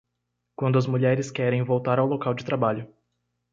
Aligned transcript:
Quando 0.55 0.79
as 0.79 0.87
mulheres 0.87 1.29
querem 1.29 1.61
voltar 1.61 1.99
ao 1.99 2.07
local 2.07 2.33
de 2.33 2.43
trabalho 2.43 2.91